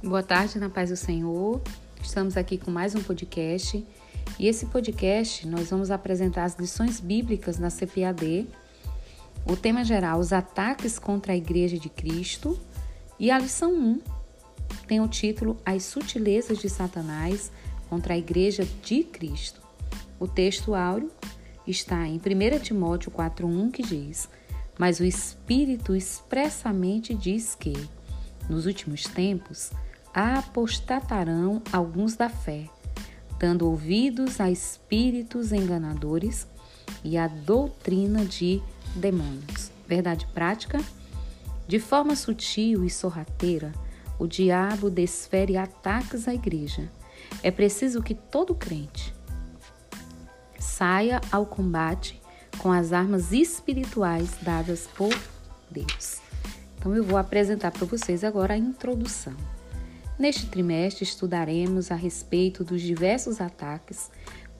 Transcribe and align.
Boa 0.00 0.22
tarde, 0.22 0.60
na 0.60 0.70
paz 0.70 0.90
do 0.90 0.96
Senhor. 0.96 1.60
Estamos 2.00 2.36
aqui 2.36 2.56
com 2.56 2.70
mais 2.70 2.94
um 2.94 3.02
podcast. 3.02 3.84
E 4.38 4.46
esse 4.46 4.64
podcast 4.66 5.44
nós 5.44 5.70
vamos 5.70 5.90
apresentar 5.90 6.44
as 6.44 6.56
lições 6.56 7.00
bíblicas 7.00 7.58
na 7.58 7.68
CPAD. 7.68 8.46
O 9.44 9.56
tema 9.56 9.82
geral, 9.82 10.20
os 10.20 10.32
ataques 10.32 11.00
contra 11.00 11.32
a 11.32 11.36
Igreja 11.36 11.76
de 11.76 11.88
Cristo. 11.88 12.56
E 13.18 13.28
a 13.28 13.40
lição 13.40 13.72
1 13.74 14.00
tem 14.86 15.00
o 15.00 15.08
título 15.08 15.60
As 15.66 15.82
sutilezas 15.82 16.58
de 16.58 16.70
Satanás 16.70 17.50
contra 17.90 18.14
a 18.14 18.18
Igreja 18.18 18.64
de 18.84 19.02
Cristo. 19.02 19.60
O 20.20 20.28
texto 20.28 20.76
áureo 20.76 21.10
está 21.66 22.06
em 22.06 22.18
1 22.18 22.60
Timóteo 22.60 23.10
4,1 23.10 23.72
que 23.72 23.82
diz: 23.82 24.28
Mas 24.78 25.00
o 25.00 25.04
Espírito 25.04 25.96
expressamente 25.96 27.12
diz 27.14 27.56
que, 27.56 27.72
nos 28.48 28.64
últimos 28.64 29.02
tempos, 29.02 29.72
apostatarão 30.18 31.62
alguns 31.72 32.16
da 32.16 32.28
fé, 32.28 32.68
dando 33.38 33.68
ouvidos 33.68 34.40
a 34.40 34.50
espíritos 34.50 35.52
enganadores 35.52 36.44
e 37.04 37.16
a 37.16 37.28
doutrina 37.28 38.24
de 38.24 38.60
demônios. 38.96 39.70
Verdade 39.86 40.26
prática? 40.34 40.80
De 41.68 41.78
forma 41.78 42.16
sutil 42.16 42.84
e 42.84 42.90
sorrateira, 42.90 43.72
o 44.18 44.26
diabo 44.26 44.90
desfere 44.90 45.56
ataques 45.56 46.26
à 46.26 46.34
igreja. 46.34 46.90
É 47.40 47.52
preciso 47.52 48.02
que 48.02 48.14
todo 48.14 48.56
crente 48.56 49.14
saia 50.58 51.20
ao 51.30 51.46
combate 51.46 52.20
com 52.58 52.72
as 52.72 52.92
armas 52.92 53.30
espirituais 53.30 54.30
dadas 54.42 54.88
por 54.96 55.16
Deus. 55.70 56.20
Então 56.76 56.92
eu 56.96 57.04
vou 57.04 57.16
apresentar 57.16 57.70
para 57.70 57.86
vocês 57.86 58.24
agora 58.24 58.54
a 58.54 58.58
introdução. 58.58 59.36
Neste 60.18 60.46
trimestre 60.46 61.04
estudaremos 61.04 61.92
a 61.92 61.94
respeito 61.94 62.64
dos 62.64 62.82
diversos 62.82 63.40
ataques 63.40 64.10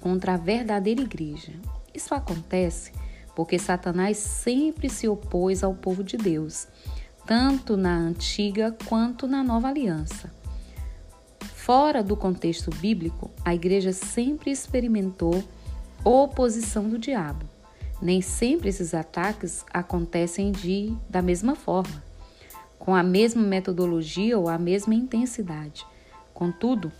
contra 0.00 0.34
a 0.34 0.36
verdadeira 0.36 1.00
igreja. 1.00 1.52
Isso 1.92 2.14
acontece 2.14 2.92
porque 3.34 3.58
Satanás 3.58 4.18
sempre 4.18 4.88
se 4.88 5.08
opôs 5.08 5.64
ao 5.64 5.74
povo 5.74 6.04
de 6.04 6.16
Deus, 6.16 6.68
tanto 7.26 7.76
na 7.76 7.96
antiga 7.96 8.76
quanto 8.86 9.26
na 9.26 9.42
nova 9.42 9.68
aliança. 9.68 10.32
Fora 11.40 12.02
do 12.02 12.16
contexto 12.16 12.70
bíblico, 12.70 13.30
a 13.44 13.54
igreja 13.54 13.92
sempre 13.92 14.52
experimentou 14.52 15.42
oposição 16.04 16.88
do 16.88 16.98
diabo. 16.98 17.44
Nem 18.00 18.20
sempre 18.20 18.68
esses 18.68 18.94
ataques 18.94 19.64
acontecem 19.72 20.52
de, 20.52 20.96
da 21.10 21.20
mesma 21.20 21.56
forma 21.56 22.07
com 22.88 22.94
a 22.94 23.02
mesma 23.02 23.42
metodologia 23.42 24.38
ou 24.38 24.48
a 24.48 24.56
mesma 24.56 24.94
intensidade. 24.94 25.86
Contudo, 26.32 26.90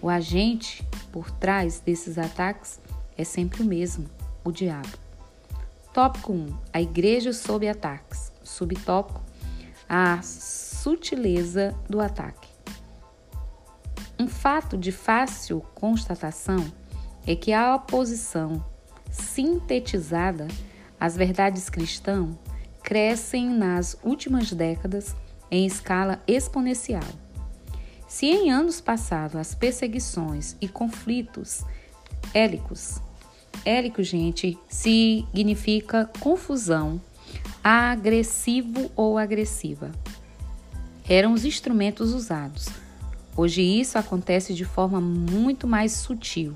o 0.00 0.08
agente 0.08 0.82
por 1.12 1.30
trás 1.30 1.80
desses 1.80 2.16
ataques 2.16 2.80
é 3.14 3.24
sempre 3.24 3.62
o 3.62 3.66
mesmo, 3.66 4.08
o 4.42 4.50
diabo. 4.50 4.88
Tópico 5.92 6.32
1: 6.32 6.46
A 6.72 6.80
igreja 6.80 7.30
sob 7.34 7.68
ataques. 7.68 8.32
Subtópico: 8.42 9.20
A 9.86 10.22
sutileza 10.22 11.74
do 11.90 12.00
ataque. 12.00 12.48
Um 14.18 14.26
fato 14.26 14.78
de 14.78 14.92
fácil 14.92 15.60
constatação 15.74 16.72
é 17.26 17.36
que 17.36 17.52
a 17.52 17.74
oposição 17.74 18.64
sintetizada 19.10 20.48
às 20.98 21.14
verdades 21.14 21.68
cristãs 21.68 22.34
crescem 22.82 23.50
nas 23.50 23.98
últimas 24.02 24.50
décadas 24.50 25.14
em 25.54 25.66
escala 25.66 26.20
exponencial. 26.26 27.04
Se 28.08 28.26
em 28.26 28.50
anos 28.50 28.80
passados 28.80 29.36
as 29.36 29.54
perseguições 29.54 30.56
e 30.60 30.68
conflitos 30.68 31.62
hélicos, 32.32 33.00
hélico, 33.64 34.02
gente, 34.02 34.58
significa 34.68 36.10
confusão, 36.20 37.00
agressivo 37.62 38.90
ou 38.96 39.16
agressiva, 39.16 39.90
eram 41.08 41.32
os 41.32 41.44
instrumentos 41.44 42.12
usados. 42.12 42.68
Hoje 43.36 43.62
isso 43.62 43.98
acontece 43.98 44.54
de 44.54 44.64
forma 44.64 45.00
muito 45.00 45.66
mais 45.66 45.92
sutil. 45.92 46.54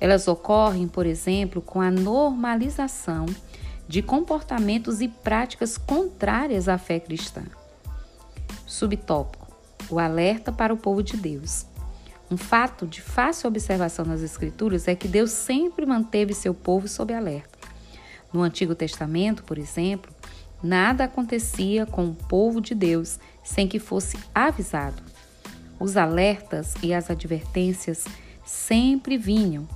Elas 0.00 0.28
ocorrem, 0.28 0.88
por 0.88 1.06
exemplo, 1.06 1.62
com 1.62 1.80
a 1.80 1.90
normalização 1.90 3.26
de 3.88 4.02
comportamentos 4.02 5.00
e 5.00 5.08
práticas 5.08 5.78
contrárias 5.78 6.68
à 6.68 6.76
fé 6.76 6.98
cristã. 7.00 7.42
Subtópico: 8.72 9.46
O 9.90 9.98
alerta 9.98 10.50
para 10.50 10.72
o 10.72 10.78
povo 10.78 11.02
de 11.02 11.14
Deus. 11.14 11.66
Um 12.30 12.38
fato 12.38 12.86
de 12.86 13.02
fácil 13.02 13.48
observação 13.48 14.06
nas 14.06 14.22
Escrituras 14.22 14.88
é 14.88 14.94
que 14.94 15.06
Deus 15.06 15.30
sempre 15.30 15.84
manteve 15.84 16.32
seu 16.32 16.54
povo 16.54 16.88
sob 16.88 17.12
alerta. 17.12 17.58
No 18.32 18.40
Antigo 18.40 18.74
Testamento, 18.74 19.44
por 19.44 19.58
exemplo, 19.58 20.10
nada 20.62 21.04
acontecia 21.04 21.84
com 21.84 22.06
o 22.06 22.14
povo 22.14 22.62
de 22.62 22.74
Deus 22.74 23.20
sem 23.44 23.68
que 23.68 23.78
fosse 23.78 24.18
avisado. 24.34 25.02
Os 25.78 25.98
alertas 25.98 26.74
e 26.82 26.94
as 26.94 27.10
advertências 27.10 28.06
sempre 28.42 29.18
vinham. 29.18 29.68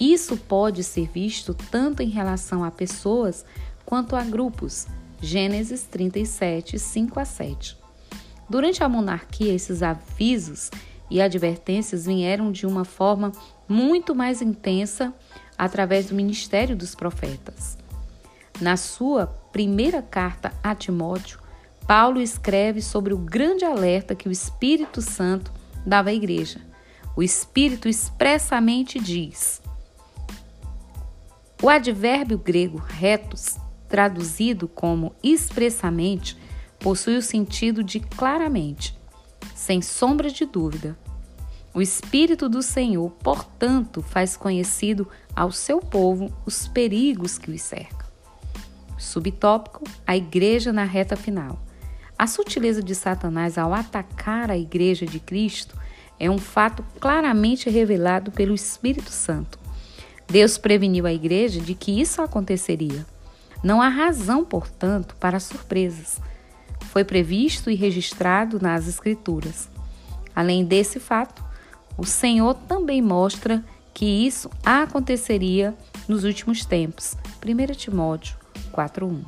Isso 0.00 0.36
pode 0.36 0.82
ser 0.82 1.08
visto 1.08 1.54
tanto 1.54 2.02
em 2.02 2.08
relação 2.08 2.64
a 2.64 2.70
pessoas 2.72 3.44
quanto 3.86 4.16
a 4.16 4.24
grupos. 4.24 4.88
Gênesis 5.20 5.84
37, 5.84 6.80
5 6.80 7.20
a 7.20 7.24
7. 7.24 7.83
Durante 8.48 8.82
a 8.84 8.88
monarquia, 8.88 9.52
esses 9.52 9.82
avisos 9.82 10.70
e 11.10 11.20
advertências 11.20 12.06
vieram 12.06 12.52
de 12.52 12.66
uma 12.66 12.84
forma 12.84 13.32
muito 13.68 14.14
mais 14.14 14.42
intensa 14.42 15.14
através 15.56 16.06
do 16.06 16.14
ministério 16.14 16.76
dos 16.76 16.94
profetas. 16.94 17.78
Na 18.60 18.76
sua 18.76 19.26
primeira 19.26 20.02
carta 20.02 20.52
a 20.62 20.74
Timóteo, 20.74 21.40
Paulo 21.86 22.20
escreve 22.20 22.80
sobre 22.80 23.12
o 23.12 23.18
grande 23.18 23.64
alerta 23.64 24.14
que 24.14 24.28
o 24.28 24.32
Espírito 24.32 25.02
Santo 25.02 25.52
dava 25.84 26.10
à 26.10 26.14
igreja. 26.14 26.60
O 27.16 27.22
Espírito 27.22 27.88
expressamente 27.88 28.98
diz: 28.98 29.60
o 31.62 31.68
advérbio 31.68 32.38
grego 32.38 32.78
retos, 32.78 33.56
traduzido 33.88 34.66
como 34.66 35.14
expressamente, 35.22 36.36
possui 36.84 37.16
o 37.16 37.22
sentido 37.22 37.82
de 37.82 37.98
claramente, 37.98 38.94
sem 39.54 39.80
sombra 39.80 40.30
de 40.30 40.44
dúvida. 40.44 40.94
O 41.72 41.80
Espírito 41.80 42.46
do 42.46 42.62
Senhor, 42.62 43.10
portanto, 43.22 44.02
faz 44.02 44.36
conhecido 44.36 45.08
ao 45.34 45.50
seu 45.50 45.80
povo 45.80 46.30
os 46.44 46.68
perigos 46.68 47.38
que 47.38 47.50
os 47.50 47.62
cercam. 47.62 48.06
Subtópico: 48.98 49.82
a 50.06 50.14
igreja 50.14 50.74
na 50.74 50.84
reta 50.84 51.16
final. 51.16 51.58
A 52.18 52.26
sutileza 52.26 52.82
de 52.82 52.94
Satanás 52.94 53.56
ao 53.56 53.72
atacar 53.72 54.50
a 54.50 54.58
igreja 54.58 55.06
de 55.06 55.18
Cristo 55.18 55.78
é 56.20 56.28
um 56.28 56.38
fato 56.38 56.84
claramente 57.00 57.70
revelado 57.70 58.30
pelo 58.30 58.54
Espírito 58.54 59.10
Santo. 59.10 59.58
Deus 60.28 60.58
preveniu 60.58 61.06
a 61.06 61.12
igreja 61.14 61.62
de 61.62 61.74
que 61.74 61.98
isso 61.98 62.20
aconteceria. 62.20 63.06
Não 63.62 63.80
há 63.80 63.88
razão, 63.88 64.44
portanto, 64.44 65.16
para 65.18 65.40
surpresas 65.40 66.20
foi 66.94 67.02
previsto 67.02 67.68
e 67.72 67.74
registrado 67.74 68.60
nas 68.62 68.86
Escrituras. 68.86 69.68
Além 70.32 70.64
desse 70.64 71.00
fato, 71.00 71.44
o 71.98 72.06
Senhor 72.06 72.54
também 72.54 73.02
mostra 73.02 73.64
que 73.92 74.04
isso 74.04 74.48
aconteceria 74.64 75.74
nos 76.06 76.22
últimos 76.22 76.64
tempos. 76.64 77.16
1 77.44 77.74
Timóteo 77.74 78.36
4:1. 78.72 79.24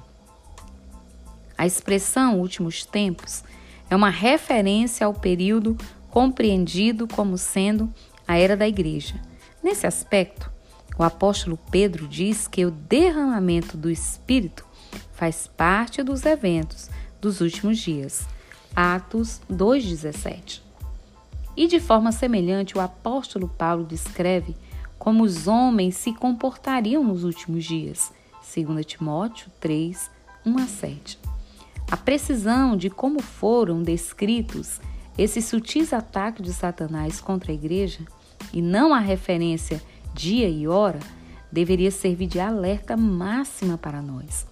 A 1.58 1.66
expressão 1.66 2.38
últimos 2.38 2.86
tempos 2.86 3.42
é 3.90 3.96
uma 3.96 4.10
referência 4.10 5.04
ao 5.04 5.12
período 5.12 5.76
compreendido 6.08 7.08
como 7.08 7.36
sendo 7.36 7.92
a 8.28 8.38
era 8.38 8.56
da 8.56 8.68
igreja. 8.68 9.20
Nesse 9.60 9.88
aspecto, 9.88 10.52
o 10.96 11.02
apóstolo 11.02 11.58
Pedro 11.72 12.06
diz 12.06 12.46
que 12.46 12.64
o 12.64 12.70
derramamento 12.70 13.76
do 13.76 13.90
Espírito 13.90 14.64
faz 15.14 15.48
parte 15.48 16.00
dos 16.00 16.24
eventos 16.24 16.88
dos 17.26 17.40
últimos 17.40 17.78
dias. 17.78 18.24
Atos 18.74 19.40
2,17. 19.50 20.62
E 21.56 21.66
de 21.66 21.80
forma 21.80 22.12
semelhante, 22.12 22.78
o 22.78 22.80
apóstolo 22.80 23.48
Paulo 23.48 23.84
descreve 23.84 24.56
como 24.96 25.24
os 25.24 25.48
homens 25.48 25.96
se 25.96 26.12
comportariam 26.12 27.02
nos 27.02 27.24
últimos 27.24 27.64
dias. 27.64 28.12
2 28.54 28.86
Timóteo 28.86 29.50
3, 29.58 30.08
1 30.44 30.58
a 30.58 30.66
7. 30.66 31.18
A 31.90 31.96
precisão 31.96 32.76
de 32.76 32.88
como 32.88 33.20
foram 33.20 33.82
descritos 33.82 34.80
esses 35.18 35.46
sutis 35.46 35.92
ataques 35.92 36.44
de 36.44 36.52
Satanás 36.52 37.20
contra 37.20 37.50
a 37.50 37.54
igreja, 37.54 38.00
e 38.52 38.62
não 38.62 38.94
a 38.94 39.00
referência 39.00 39.82
dia 40.14 40.48
e 40.48 40.68
hora, 40.68 41.00
deveria 41.50 41.90
servir 41.90 42.26
de 42.26 42.38
alerta 42.38 42.96
máxima 42.96 43.76
para 43.78 44.02
nós. 44.02 44.46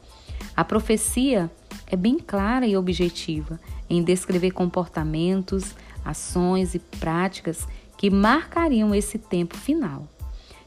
A 0.57 0.65
profecia 0.65 1.51
é 1.87 1.97
bem 1.97 2.19
clara 2.19 2.67
e 2.67 2.77
objetiva 2.77 3.61
em 3.89 4.03
descrever 4.03 4.51
comportamentos, 4.53 5.75
ações 6.05 6.75
e 6.75 6.79
práticas 6.79 7.67
que 7.97 8.11
marcariam 8.11 8.95
esse 8.95 9.19
tempo 9.19 9.57
final. 9.57 10.09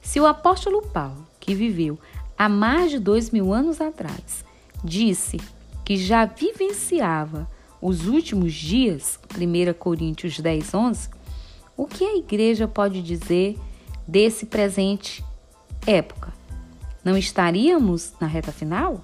Se 0.01 0.19
o 0.19 0.25
apóstolo 0.25 0.81
Paulo, 0.81 1.27
que 1.39 1.53
viveu 1.53 1.99
há 2.37 2.47
mais 2.47 2.91
de 2.91 2.99
dois 2.99 3.29
mil 3.31 3.53
anos 3.53 3.81
atrás, 3.81 4.45
disse 4.83 5.37
que 5.83 5.97
já 5.97 6.25
vivenciava 6.25 7.49
os 7.81 8.07
últimos 8.07 8.53
dias, 8.53 9.19
1 9.35 9.73
Coríntios 9.73 10.39
10, 10.39 10.73
11, 10.73 11.09
o 11.75 11.85
que 11.85 12.03
a 12.03 12.17
igreja 12.17 12.67
pode 12.67 13.01
dizer 13.01 13.57
desse 14.07 14.45
presente 14.45 15.23
época? 15.85 16.33
Não 17.03 17.17
estaríamos 17.17 18.13
na 18.19 18.27
reta 18.27 18.51
final? 18.51 19.01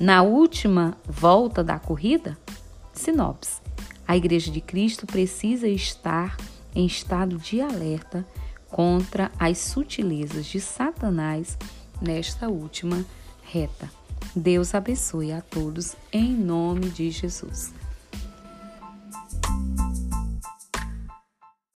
Na 0.00 0.22
última 0.22 0.96
volta 1.06 1.62
da 1.62 1.78
corrida? 1.78 2.38
Sinopse. 2.90 3.60
A 4.08 4.16
Igreja 4.16 4.50
de 4.50 4.58
Cristo 4.58 5.04
precisa 5.04 5.68
estar 5.68 6.38
em 6.74 6.86
estado 6.86 7.36
de 7.36 7.60
alerta 7.60 8.26
contra 8.70 9.30
as 9.38 9.58
sutilezas 9.58 10.46
de 10.46 10.58
Satanás 10.58 11.58
nesta 12.00 12.48
última 12.48 13.04
reta. 13.42 13.90
Deus 14.34 14.74
abençoe 14.74 15.32
a 15.32 15.42
todos 15.42 15.94
em 16.10 16.32
nome 16.32 16.88
de 16.88 17.10
Jesus. 17.10 17.74